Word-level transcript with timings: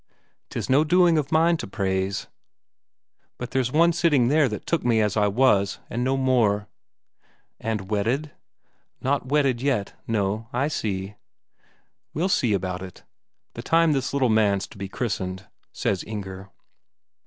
"'Tis 0.49 0.67
no 0.67 0.83
doing 0.83 1.15
of 1.19 1.31
mine 1.31 1.57
to 1.57 1.67
praise. 1.67 2.25
But 3.37 3.51
there's 3.51 3.71
one 3.71 3.93
sitting 3.93 4.29
there 4.29 4.49
that 4.49 4.65
took 4.65 4.83
me 4.83 4.99
as 4.99 5.15
I 5.15 5.27
was 5.27 5.77
and 5.91 6.03
no 6.03 6.17
more." 6.17 6.67
"And 7.59 7.87
wedded? 7.91 8.31
Not 8.99 9.27
wedded 9.27 9.61
yet, 9.61 9.93
no, 10.07 10.49
I 10.51 10.69
see." 10.69 11.17
"We'll 12.15 12.29
see 12.29 12.53
about 12.53 12.81
it, 12.81 13.03
the 13.53 13.61
time 13.61 13.91
this 13.91 14.11
little 14.11 14.29
man's 14.29 14.65
to 14.69 14.77
be 14.79 14.89
christened," 14.89 15.45
says 15.71 16.03
Inger. 16.03 16.49